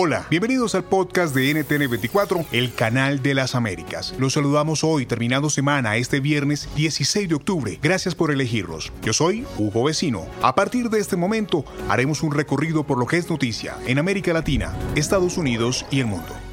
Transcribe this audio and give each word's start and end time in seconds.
Hola, 0.00 0.28
bienvenidos 0.30 0.76
al 0.76 0.84
podcast 0.84 1.34
de 1.34 1.52
NTN24, 1.56 2.46
el 2.52 2.72
canal 2.72 3.20
de 3.20 3.34
las 3.34 3.56
Américas. 3.56 4.14
Los 4.16 4.34
saludamos 4.34 4.84
hoy, 4.84 5.06
terminando 5.06 5.50
semana, 5.50 5.96
este 5.96 6.20
viernes 6.20 6.68
16 6.76 7.28
de 7.28 7.34
octubre. 7.34 7.80
Gracias 7.82 8.14
por 8.14 8.30
elegirlos. 8.30 8.92
Yo 9.02 9.12
soy 9.12 9.44
Hugo 9.58 9.82
Vecino. 9.82 10.24
A 10.40 10.54
partir 10.54 10.88
de 10.88 11.00
este 11.00 11.16
momento, 11.16 11.64
haremos 11.88 12.22
un 12.22 12.30
recorrido 12.30 12.84
por 12.84 12.96
lo 12.96 13.06
que 13.06 13.16
es 13.16 13.28
noticia 13.28 13.76
en 13.88 13.98
América 13.98 14.32
Latina, 14.32 14.72
Estados 14.94 15.36
Unidos 15.36 15.84
y 15.90 15.98
el 15.98 16.06
mundo. 16.06 16.47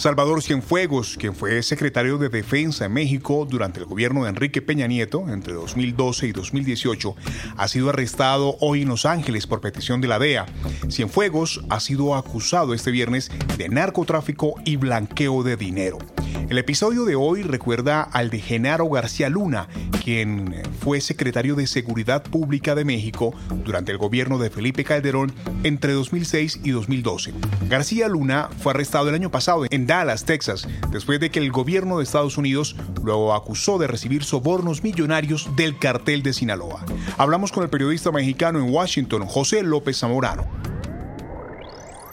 Salvador 0.00 0.42
Cienfuegos, 0.42 1.18
quien 1.18 1.34
fue 1.34 1.62
secretario 1.62 2.16
de 2.16 2.30
Defensa 2.30 2.86
en 2.86 2.92
México 2.94 3.46
durante 3.46 3.80
el 3.80 3.84
gobierno 3.84 4.24
de 4.24 4.30
Enrique 4.30 4.62
Peña 4.62 4.86
Nieto 4.86 5.28
entre 5.28 5.52
2012 5.52 6.28
y 6.28 6.32
2018, 6.32 7.16
ha 7.58 7.68
sido 7.68 7.90
arrestado 7.90 8.56
hoy 8.60 8.80
en 8.80 8.88
Los 8.88 9.04
Ángeles 9.04 9.46
por 9.46 9.60
petición 9.60 10.00
de 10.00 10.08
la 10.08 10.18
DEA. 10.18 10.46
Cienfuegos 10.88 11.60
ha 11.68 11.80
sido 11.80 12.14
acusado 12.14 12.72
este 12.72 12.90
viernes 12.90 13.30
de 13.58 13.68
narcotráfico 13.68 14.54
y 14.64 14.76
blanqueo 14.76 15.42
de 15.42 15.58
dinero. 15.58 15.98
El 16.48 16.58
episodio 16.58 17.04
de 17.04 17.14
hoy 17.14 17.42
recuerda 17.42 18.02
al 18.02 18.30
de 18.30 18.40
Genaro 18.40 18.88
García 18.88 19.28
Luna, 19.28 19.68
quien 20.02 20.62
fue 20.80 21.00
secretario 21.00 21.54
de 21.54 21.66
Seguridad 21.66 22.22
Pública 22.22 22.74
de 22.74 22.84
México 22.84 23.34
durante 23.64 23.92
el 23.92 23.98
gobierno 23.98 24.38
de 24.38 24.50
Felipe 24.50 24.82
Calderón 24.82 25.32
entre 25.62 25.92
2006 25.92 26.60
y 26.64 26.70
2012. 26.70 27.34
García 27.68 28.08
Luna 28.08 28.48
fue 28.58 28.72
arrestado 28.72 29.08
el 29.08 29.14
año 29.14 29.30
pasado 29.30 29.64
en 29.70 29.86
Dallas, 29.86 30.24
Texas, 30.24 30.66
después 30.90 31.20
de 31.20 31.30
que 31.30 31.38
el 31.38 31.52
gobierno 31.52 31.98
de 31.98 32.04
Estados 32.04 32.36
Unidos 32.36 32.74
lo 33.04 33.34
acusó 33.34 33.78
de 33.78 33.86
recibir 33.86 34.24
sobornos 34.24 34.82
millonarios 34.82 35.48
del 35.56 35.78
cartel 35.78 36.22
de 36.22 36.32
Sinaloa. 36.32 36.84
Hablamos 37.16 37.52
con 37.52 37.62
el 37.62 37.70
periodista 37.70 38.10
mexicano 38.10 38.58
en 38.58 38.72
Washington, 38.72 39.26
José 39.26 39.62
López 39.62 39.98
Zamorano. 39.98 40.48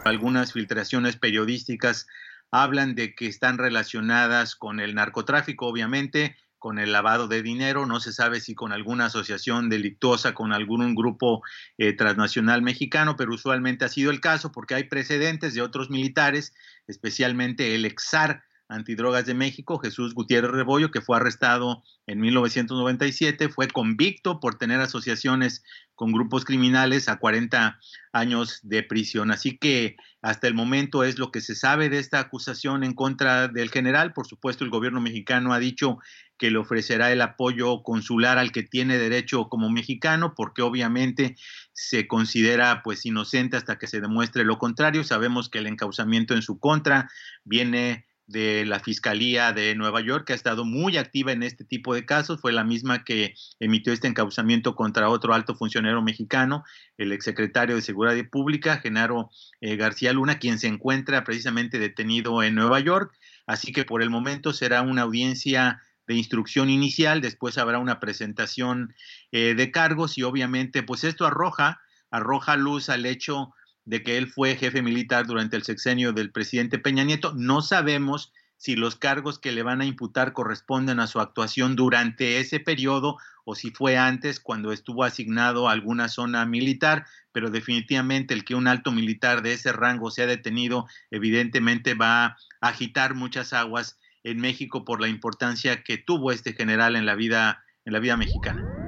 Algunas 0.03 0.53
filtraciones 0.53 1.17
periodísticas 1.17 2.07
hablan 2.51 2.95
de 2.95 3.15
que 3.15 3.27
están 3.27 3.57
relacionadas 3.57 4.55
con 4.55 4.79
el 4.79 4.95
narcotráfico, 4.95 5.67
obviamente, 5.67 6.35
con 6.59 6.79
el 6.79 6.91
lavado 6.91 7.27
de 7.27 7.43
dinero, 7.43 7.85
no 7.85 7.99
se 7.99 8.11
sabe 8.11 8.39
si 8.41 8.55
con 8.55 8.71
alguna 8.73 9.05
asociación 9.05 9.69
delictuosa, 9.69 10.33
con 10.33 10.53
algún 10.53 10.95
grupo 10.95 11.43
eh, 11.77 11.93
transnacional 11.93 12.61
mexicano, 12.61 13.15
pero 13.15 13.33
usualmente 13.33 13.85
ha 13.85 13.89
sido 13.89 14.11
el 14.11 14.19
caso 14.19 14.51
porque 14.51 14.75
hay 14.75 14.85
precedentes 14.85 15.53
de 15.53 15.61
otros 15.61 15.89
militares, 15.89 16.53
especialmente 16.87 17.75
el 17.75 17.85
exar 17.85 18.43
Antidrogas 18.69 19.25
de 19.25 19.33
México, 19.33 19.79
Jesús 19.79 20.13
Gutiérrez 20.13 20.51
Rebollo, 20.51 20.91
que 20.91 21.01
fue 21.01 21.15
arrestado 21.15 21.83
en 22.05 22.19
1997, 22.19 23.47
fue 23.49 23.69
convicto 23.69 24.39
por 24.41 24.55
tener 24.55 24.81
asociaciones 24.81 25.63
con 25.95 26.11
grupos 26.11 26.43
criminales 26.43 27.07
a 27.07 27.17
40 27.17 27.79
años 28.11 28.59
de 28.63 28.83
prisión. 28.83 29.31
Así 29.31 29.57
que 29.57 29.95
hasta 30.21 30.47
el 30.47 30.53
momento 30.53 31.03
es 31.03 31.17
lo 31.17 31.31
que 31.31 31.39
se 31.39 31.55
sabe 31.55 31.89
de 31.89 31.99
esta 31.99 32.19
acusación 32.19 32.83
en 32.83 32.93
contra 32.93 33.47
del 33.47 33.69
general. 33.69 34.11
Por 34.11 34.27
supuesto, 34.27 34.65
el 34.65 34.69
gobierno 34.69 34.99
mexicano 34.99 35.53
ha 35.53 35.59
dicho 35.59 35.99
que 36.37 36.51
le 36.51 36.57
ofrecerá 36.57 37.11
el 37.11 37.21
apoyo 37.21 37.83
consular 37.83 38.37
al 38.37 38.51
que 38.51 38.63
tiene 38.63 38.97
derecho 38.97 39.47
como 39.47 39.69
mexicano, 39.69 40.33
porque 40.35 40.61
obviamente 40.61 41.37
se 41.71 42.07
considera 42.07 42.81
pues 42.83 43.05
inocente 43.05 43.55
hasta 43.55 43.77
que 43.77 43.87
se 43.87 44.01
demuestre 44.01 44.43
lo 44.43 44.57
contrario. 44.57 45.03
Sabemos 45.03 45.49
que 45.49 45.59
el 45.59 45.67
encauzamiento 45.67 46.33
en 46.33 46.41
su 46.41 46.59
contra 46.59 47.09
viene 47.45 48.06
de 48.27 48.65
la 48.65 48.81
Fiscalía 48.81 49.53
de 49.53 49.73
Nueva 49.75 50.01
York, 50.01 50.27
que 50.27 50.33
ha 50.33 50.35
estado 50.35 50.65
muy 50.65 50.97
activa 50.97 51.31
en 51.31 51.43
este 51.43 51.63
tipo 51.63 51.95
de 51.95 52.05
casos, 52.05 52.41
fue 52.41 52.51
la 52.51 52.65
misma 52.65 53.05
que 53.05 53.35
emitió 53.59 53.93
este 53.93 54.07
encauzamiento 54.07 54.75
contra 54.75 55.09
otro 55.09 55.33
alto 55.33 55.55
funcionario 55.55 56.01
mexicano, 56.01 56.65
el 56.97 57.13
exsecretario 57.13 57.77
de 57.77 57.81
Seguridad 57.81 58.29
Pública, 58.29 58.77
Genaro 58.77 59.31
eh, 59.61 59.77
García 59.77 60.11
Luna, 60.11 60.39
quien 60.39 60.59
se 60.59 60.67
encuentra 60.67 61.23
precisamente 61.23 61.79
detenido 61.79 62.43
en 62.43 62.55
Nueva 62.55 62.81
York. 62.81 63.13
Así 63.45 63.71
que 63.71 63.85
por 63.85 64.01
el 64.01 64.09
momento 64.09 64.51
será 64.51 64.81
una 64.81 65.03
audiencia 65.03 65.81
de 66.05 66.15
instrucción 66.15 66.69
inicial, 66.69 67.21
después 67.21 67.57
habrá 67.57 67.79
una 67.79 67.99
presentación 67.99 68.93
eh, 69.31 69.55
de 69.55 69.71
cargos 69.71 70.17
y 70.17 70.23
obviamente 70.23 70.83
pues 70.83 71.03
esto 71.03 71.25
arroja, 71.25 71.81
arroja 72.11 72.55
luz 72.55 72.89
al 72.89 73.05
hecho 73.05 73.53
de 73.87 74.03
que 74.03 74.17
él 74.17 74.27
fue 74.27 74.57
jefe 74.57 74.81
militar 74.81 75.25
durante 75.25 75.55
el 75.55 75.63
sexenio 75.63 76.11
del 76.11 76.29
presidente 76.29 76.77
Peña 76.77 77.05
Nieto. 77.05 77.33
No 77.33 77.61
sabemos 77.61 78.33
si 78.57 78.75
los 78.75 78.97
cargos 78.97 79.39
que 79.39 79.53
le 79.53 79.63
van 79.63 79.79
a 79.79 79.85
imputar 79.85 80.33
corresponden 80.33 80.99
a 80.99 81.07
su 81.07 81.21
actuación 81.21 81.77
durante 81.77 82.39
ese 82.39 82.59
periodo 82.59 83.17
o 83.45 83.55
si 83.55 83.71
fue 83.71 83.97
antes 83.97 84.41
cuando 84.41 84.73
estuvo 84.73 85.05
asignado 85.05 85.69
a 85.69 85.71
alguna 85.71 86.09
zona 86.09 86.45
militar, 86.45 87.05
pero 87.31 87.49
definitivamente 87.49 88.33
el 88.33 88.43
que 88.43 88.55
un 88.55 88.67
alto 88.67 88.91
militar 88.91 89.41
de 89.41 89.53
ese 89.53 89.71
rango 89.71 90.11
sea 90.11 90.25
detenido 90.25 90.85
evidentemente 91.09 91.93
va 91.93 92.25
a 92.25 92.37
agitar 92.59 93.15
muchas 93.15 93.53
aguas 93.53 93.97
en 94.23 94.41
México 94.41 94.83
por 94.83 94.99
la 94.99 95.07
importancia 95.07 95.81
que 95.83 95.97
tuvo 95.97 96.33
este 96.33 96.51
general 96.51 96.97
en 96.97 97.05
la 97.05 97.15
vida 97.15 97.63
en 97.85 97.93
la 97.93 97.99
vida 97.99 98.17
mexicana. 98.17 98.86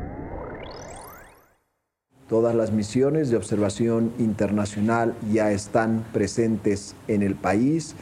Todas 2.29 2.53
las 2.53 2.71
misiones 2.71 3.31
de 3.31 3.37
observación 3.37 4.13
internacional 4.19 5.15
ya 5.33 5.51
están 5.51 6.05
presentes 6.13 6.95
en 7.07 7.23
el 7.23 7.33
país, 7.33 7.95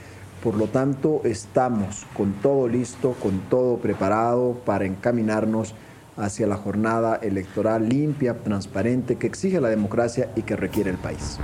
por 0.43 0.55
lo 0.55 0.67
tanto 0.67 1.21
estamos 1.23 2.05
con 2.13 2.33
todo 2.33 2.67
listo, 2.67 3.15
con 3.23 3.39
todo 3.49 3.77
preparado 3.77 4.57
para 4.65 4.83
encaminarnos 4.83 5.75
hacia 6.17 6.45
la 6.45 6.57
jornada 6.57 7.15
electoral 7.15 7.87
limpia, 7.87 8.37
transparente 8.43 9.15
que 9.15 9.27
exige 9.27 9.61
la 9.61 9.69
democracia 9.69 10.29
y 10.35 10.41
que 10.41 10.57
requiere 10.57 10.89
el 10.89 10.97
país. 10.97 11.39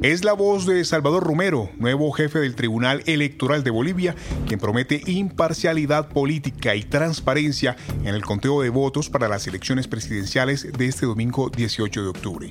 Es 0.00 0.22
la 0.22 0.32
voz 0.32 0.64
de 0.64 0.84
Salvador 0.84 1.24
Romero, 1.24 1.70
nuevo 1.76 2.12
jefe 2.12 2.38
del 2.38 2.54
Tribunal 2.54 3.02
Electoral 3.06 3.64
de 3.64 3.70
Bolivia, 3.70 4.14
quien 4.46 4.60
promete 4.60 5.02
imparcialidad 5.06 6.08
política 6.10 6.76
y 6.76 6.84
transparencia 6.84 7.76
en 8.04 8.14
el 8.14 8.24
conteo 8.24 8.62
de 8.62 8.68
votos 8.68 9.10
para 9.10 9.26
las 9.26 9.48
elecciones 9.48 9.88
presidenciales 9.88 10.70
de 10.72 10.86
este 10.86 11.04
domingo 11.04 11.50
18 11.50 12.00
de 12.00 12.08
octubre. 12.08 12.50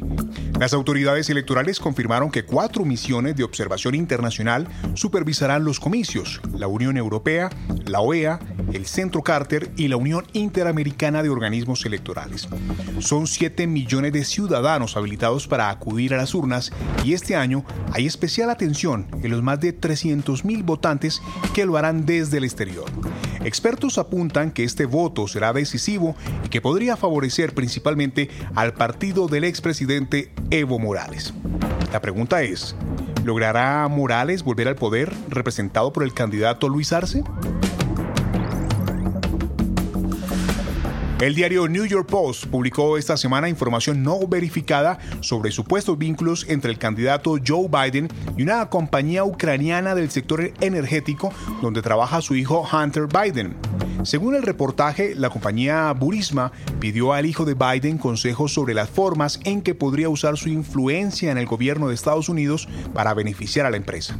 Las 0.59 0.73
autoridades 0.73 1.29
electorales 1.29 1.79
confirmaron 1.79 2.31
que 2.31 2.43
cuatro 2.43 2.83
misiones 2.83 3.37
de 3.37 3.45
observación 3.45 3.95
internacional 3.95 4.67
supervisarán 4.95 5.63
los 5.63 5.79
comicios, 5.79 6.41
la 6.53 6.67
Unión 6.67 6.97
Europea, 6.97 7.49
la 7.85 8.01
OEA, 8.01 8.39
el 8.73 8.85
Centro 8.85 9.21
Carter 9.23 9.71
y 9.77 9.87
la 9.87 9.95
Unión 9.95 10.25
Interamericana 10.33 11.23
de 11.23 11.29
Organismos 11.29 11.85
Electorales. 11.85 12.49
Son 12.99 13.25
7 13.25 13.67
millones 13.67 14.11
de 14.11 14.25
ciudadanos 14.25 14.97
habilitados 14.97 15.47
para 15.47 15.69
acudir 15.69 16.13
a 16.13 16.17
las 16.17 16.35
urnas 16.35 16.73
y 17.05 17.13
este 17.13 17.36
año 17.37 17.63
hay 17.93 18.05
especial 18.05 18.49
atención 18.49 19.07
en 19.23 19.31
los 19.31 19.41
más 19.41 19.59
de 19.59 19.79
300.000 19.79 20.65
votantes 20.65 21.21
que 21.53 21.65
lo 21.65 21.77
harán 21.77 22.05
desde 22.05 22.37
el 22.37 22.43
exterior. 22.43 22.85
Expertos 23.43 23.97
apuntan 23.97 24.51
que 24.51 24.63
este 24.63 24.85
voto 24.85 25.27
será 25.27 25.53
decisivo 25.53 26.15
y 26.43 26.49
que 26.49 26.59
podría 26.59 26.97
favorecer 26.97 27.53
principalmente 27.53 28.29
al 28.55 28.73
partido 28.73 29.27
del 29.27 29.45
expresidente 29.45 30.33
Evo 30.49 30.79
Morales. 30.79 31.33
La 31.93 32.01
pregunta 32.01 32.41
es, 32.43 32.75
¿logrará 33.23 33.87
Morales 33.87 34.43
volver 34.43 34.67
al 34.67 34.75
poder 34.75 35.13
representado 35.29 35.93
por 35.93 36.03
el 36.03 36.13
candidato 36.13 36.67
Luis 36.67 36.91
Arce? 36.91 37.23
El 41.19 41.33
diario 41.33 41.67
New 41.67 41.85
York 41.85 42.07
Post 42.07 42.45
publicó 42.45 42.95
esta 42.95 43.17
semana 43.17 43.49
información 43.49 44.03
no 44.03 44.19
verificada 44.27 44.99
sobre 45.21 45.49
supuestos 45.49 45.97
vínculos 45.97 46.45
entre 46.47 46.69
el 46.69 46.77
candidato 46.77 47.37
Joe 47.45 47.67
Biden 47.67 48.07
y 48.37 48.43
una 48.43 48.69
compañía 48.69 49.23
ucraniana 49.23 49.95
del 49.95 50.11
sector 50.11 50.51
energético 50.61 51.33
donde 51.59 51.81
trabaja 51.81 52.21
su 52.21 52.35
hijo 52.35 52.67
Hunter 52.71 53.07
Biden. 53.07 53.55
Según 54.03 54.35
el 54.35 54.43
reportaje, 54.43 55.15
la 55.15 55.29
compañía 55.29 55.91
Burisma 55.93 56.51
pidió 56.79 57.13
al 57.13 57.25
hijo 57.25 57.45
de 57.45 57.55
Biden 57.55 57.97
consejos 57.97 58.53
sobre 58.53 58.73
las 58.73 58.89
formas 58.89 59.39
en 59.43 59.61
que 59.61 59.75
podría 59.75 60.09
usar 60.09 60.37
su 60.37 60.49
influencia 60.49 61.31
en 61.31 61.37
el 61.37 61.45
gobierno 61.45 61.87
de 61.87 61.95
Estados 61.95 62.29
Unidos 62.29 62.67
para 62.93 63.13
beneficiar 63.13 63.65
a 63.65 63.71
la 63.71 63.77
empresa. 63.77 64.17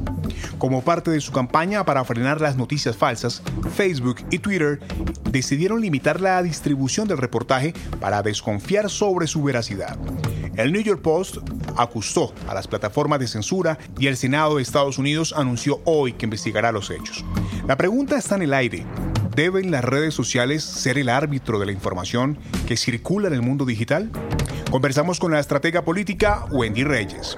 Como 0.58 0.82
parte 0.82 1.12
de 1.12 1.22
su 1.22 1.32
campaña 1.32 1.86
para 1.86 2.04
frenar 2.04 2.42
las 2.42 2.58
noticias 2.58 2.98
falsas, 2.98 3.42
Facebook 3.76 4.18
y 4.32 4.40
Twitter 4.40 4.80
decidieron 5.32 5.82
limitar 5.82 6.20
la 6.20 6.42
distribución 6.42 7.08
del 7.08 7.18
reportaje 7.18 7.74
para 8.00 8.24
desconfiar 8.24 8.90
sobre 8.90 9.28
su 9.28 9.44
veracidad. 9.44 9.98
El 10.56 10.74
New 10.74 10.82
York 10.82 11.02
Post 11.02 11.38
acusó 11.78 12.34
a 12.48 12.56
las 12.56 12.68
plataformas 12.68 13.20
de 13.20 13.28
censura 13.28 13.78
y 14.00 14.08
el 14.08 14.18
Senado 14.18 14.56
de 14.56 14.64
Estados 14.64 14.98
Unidos 14.98 15.34
anunció 15.38 15.82
hoy 15.86 16.14
que 16.14 16.26
investigará 16.26 16.72
los 16.72 16.90
hechos. 16.90 17.24
La 17.68 17.78
pregunta 17.78 18.18
está 18.18 18.36
en 18.36 18.42
el 18.42 18.54
aire. 18.54 18.86
¿Deben 19.38 19.70
las 19.70 19.84
redes 19.84 20.16
sociales 20.16 20.64
ser 20.64 20.98
el 20.98 21.10
árbitro 21.10 21.60
de 21.60 21.68
la 21.68 21.72
información 21.72 22.40
que 22.68 22.76
circula 22.76 23.28
en 23.28 23.36
el 23.36 23.44
mundo 23.44 23.66
digital? 23.66 24.10
Conversamos 24.72 25.20
con 25.20 25.32
la 25.32 25.40
estratega 25.40 25.86
política 25.86 26.46
Wendy 26.50 26.84
Reyes. 26.84 27.38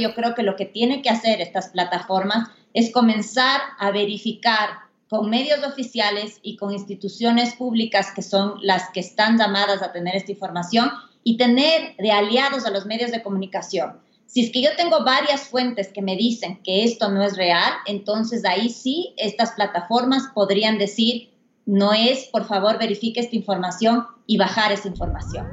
Yo 0.00 0.14
creo 0.14 0.36
que 0.36 0.44
lo 0.44 0.54
que 0.54 0.66
tienen 0.66 1.02
que 1.02 1.10
hacer 1.10 1.40
estas 1.40 1.70
plataformas 1.70 2.50
es 2.72 2.92
comenzar 2.92 3.60
a 3.80 3.90
verificar 3.90 4.68
con 5.10 5.28
medios 5.28 5.58
oficiales 5.66 6.38
y 6.44 6.56
con 6.56 6.70
instituciones 6.70 7.56
públicas 7.56 8.12
que 8.14 8.22
son 8.22 8.54
las 8.62 8.90
que 8.90 9.00
están 9.00 9.38
llamadas 9.38 9.82
a 9.82 9.90
tener 9.90 10.14
esta 10.14 10.30
información 10.30 10.88
y 11.24 11.36
tener 11.36 11.96
de 11.96 12.12
aliados 12.12 12.64
a 12.64 12.70
los 12.70 12.86
medios 12.86 13.10
de 13.10 13.24
comunicación. 13.24 13.98
Si 14.28 14.44
es 14.44 14.52
que 14.52 14.60
yo 14.62 14.68
tengo 14.76 15.04
varias 15.04 15.48
fuentes 15.48 15.88
que 15.88 16.02
me 16.02 16.14
dicen 16.14 16.60
que 16.62 16.84
esto 16.84 17.10
no 17.10 17.22
es 17.22 17.34
real, 17.38 17.72
entonces 17.86 18.44
ahí 18.44 18.68
sí 18.68 19.14
estas 19.16 19.52
plataformas 19.52 20.24
podrían 20.34 20.76
decir, 20.76 21.30
no 21.64 21.94
es, 21.94 22.28
por 22.30 22.46
favor 22.46 22.78
verifique 22.78 23.20
esta 23.20 23.34
información 23.34 24.04
y 24.26 24.36
bajar 24.36 24.70
esa 24.70 24.86
información. 24.86 25.46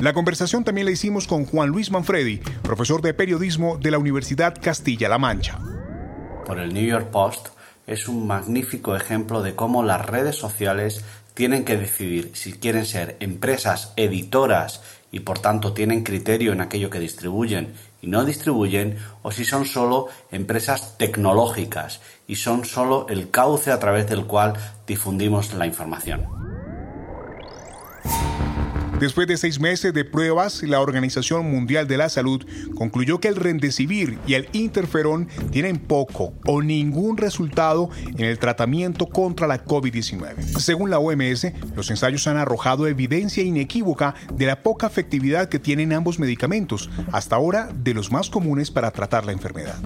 La 0.00 0.14
conversación 0.14 0.64
también 0.64 0.86
la 0.86 0.92
hicimos 0.92 1.26
con 1.26 1.44
Juan 1.44 1.68
Luis 1.68 1.90
Manfredi, 1.90 2.38
profesor 2.62 3.02
de 3.02 3.12
periodismo 3.12 3.76
de 3.76 3.90
la 3.90 3.98
Universidad 3.98 4.56
Castilla-La 4.58 5.18
Mancha. 5.18 5.58
Por 6.46 6.58
el 6.58 6.72
New 6.72 6.86
York 6.86 7.10
Post 7.10 7.48
es 7.86 8.08
un 8.08 8.26
magnífico 8.26 8.96
ejemplo 8.96 9.42
de 9.42 9.54
cómo 9.54 9.82
las 9.82 10.06
redes 10.06 10.36
sociales 10.36 11.04
tienen 11.36 11.66
que 11.66 11.76
decidir 11.76 12.30
si 12.32 12.54
quieren 12.54 12.86
ser 12.86 13.18
empresas 13.20 13.92
editoras 13.96 14.80
y 15.12 15.20
por 15.20 15.38
tanto 15.38 15.74
tienen 15.74 16.02
criterio 16.02 16.52
en 16.52 16.62
aquello 16.62 16.88
que 16.88 16.98
distribuyen 16.98 17.74
y 18.00 18.06
no 18.06 18.24
distribuyen, 18.24 18.96
o 19.22 19.30
si 19.30 19.44
son 19.44 19.66
solo 19.66 20.08
empresas 20.32 20.96
tecnológicas 20.96 22.00
y 22.26 22.36
son 22.36 22.64
solo 22.64 23.06
el 23.10 23.30
cauce 23.30 23.70
a 23.70 23.78
través 23.78 24.08
del 24.08 24.24
cual 24.24 24.54
difundimos 24.86 25.52
la 25.52 25.66
información. 25.66 26.45
Después 29.00 29.28
de 29.28 29.36
seis 29.36 29.60
meses 29.60 29.92
de 29.92 30.06
pruebas, 30.06 30.62
la 30.62 30.80
Organización 30.80 31.50
Mundial 31.50 31.86
de 31.86 31.98
la 31.98 32.08
Salud 32.08 32.46
concluyó 32.74 33.20
que 33.20 33.28
el 33.28 33.36
Rendecivir 33.36 34.18
y 34.26 34.34
el 34.34 34.48
interferón 34.52 35.28
tienen 35.50 35.78
poco 35.78 36.32
o 36.46 36.62
ningún 36.62 37.18
resultado 37.18 37.90
en 38.06 38.24
el 38.24 38.38
tratamiento 38.38 39.06
contra 39.06 39.46
la 39.46 39.62
COVID-19. 39.62 40.58
Según 40.58 40.88
la 40.88 40.98
OMS, 40.98 41.52
los 41.74 41.90
ensayos 41.90 42.26
han 42.26 42.38
arrojado 42.38 42.86
evidencia 42.86 43.42
inequívoca 43.42 44.14
de 44.32 44.46
la 44.46 44.62
poca 44.62 44.86
efectividad 44.86 45.50
que 45.50 45.58
tienen 45.58 45.92
ambos 45.92 46.18
medicamentos, 46.18 46.88
hasta 47.12 47.36
ahora 47.36 47.68
de 47.74 47.92
los 47.92 48.10
más 48.10 48.30
comunes 48.30 48.70
para 48.70 48.92
tratar 48.92 49.26
la 49.26 49.32
enfermedad. 49.32 49.76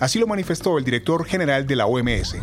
Así 0.00 0.18
lo 0.18 0.26
manifestó 0.26 0.76
el 0.76 0.84
director 0.84 1.24
general 1.24 1.68
de 1.68 1.76
la 1.76 1.86
OMS. 1.86 2.36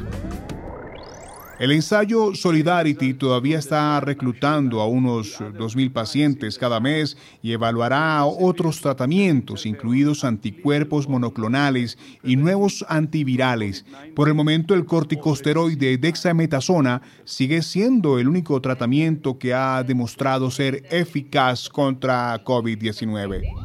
El 1.59 1.71
ensayo 1.71 2.33
Solidarity 2.33 3.13
todavía 3.13 3.59
está 3.59 3.99
reclutando 3.99 4.81
a 4.81 4.87
unos 4.87 5.39
2.000 5.39 5.93
pacientes 5.93 6.57
cada 6.57 6.79
mes 6.79 7.15
y 7.43 7.51
evaluará 7.51 8.25
otros 8.25 8.81
tratamientos, 8.81 9.67
incluidos 9.67 10.23
anticuerpos 10.23 11.07
monoclonales 11.07 11.97
y 12.23 12.37
nuevos 12.37 12.83
antivirales. 12.89 13.85
Por 14.15 14.29
el 14.29 14.33
momento, 14.33 14.73
el 14.73 14.85
corticosteroide 14.85 15.97
dexametasona 15.97 17.03
sigue 17.23 17.61
siendo 17.61 18.17
el 18.17 18.27
único 18.27 18.59
tratamiento 18.59 19.37
que 19.37 19.53
ha 19.53 19.83
demostrado 19.83 20.49
ser 20.49 20.83
eficaz 20.89 21.69
contra 21.69 22.43
COVID-19. 22.43 23.62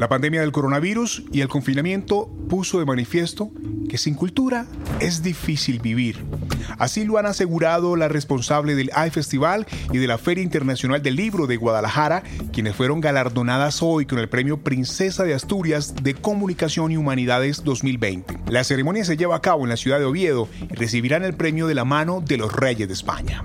La 0.00 0.08
pandemia 0.08 0.40
del 0.40 0.50
coronavirus 0.50 1.24
y 1.30 1.42
el 1.42 1.48
confinamiento 1.48 2.30
puso 2.48 2.78
de 2.78 2.86
manifiesto 2.86 3.50
que 3.86 3.98
sin 3.98 4.14
cultura 4.14 4.64
es 4.98 5.22
difícil 5.22 5.78
vivir. 5.78 6.24
Así 6.78 7.04
lo 7.04 7.18
han 7.18 7.26
asegurado 7.26 7.96
la 7.96 8.08
responsable 8.08 8.74
del 8.76 8.88
AI 8.94 9.10
Festival 9.10 9.66
y 9.92 9.98
de 9.98 10.06
la 10.06 10.16
Feria 10.16 10.42
Internacional 10.42 11.02
del 11.02 11.16
Libro 11.16 11.46
de 11.46 11.58
Guadalajara, 11.58 12.22
quienes 12.50 12.76
fueron 12.76 13.02
galardonadas 13.02 13.82
hoy 13.82 14.06
con 14.06 14.18
el 14.18 14.30
Premio 14.30 14.64
Princesa 14.64 15.24
de 15.24 15.34
Asturias 15.34 15.94
de 16.02 16.14
Comunicación 16.14 16.92
y 16.92 16.96
Humanidades 16.96 17.62
2020. 17.62 18.38
La 18.48 18.64
ceremonia 18.64 19.04
se 19.04 19.18
lleva 19.18 19.36
a 19.36 19.42
cabo 19.42 19.64
en 19.64 19.68
la 19.68 19.76
ciudad 19.76 19.98
de 19.98 20.06
Oviedo 20.06 20.48
y 20.62 20.74
recibirán 20.76 21.24
el 21.24 21.34
premio 21.34 21.66
de 21.66 21.74
la 21.74 21.84
mano 21.84 22.22
de 22.26 22.38
los 22.38 22.54
Reyes 22.54 22.88
de 22.88 22.94
España. 22.94 23.44